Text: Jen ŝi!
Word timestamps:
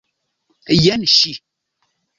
Jen 0.87 1.07
ŝi! 1.17 1.37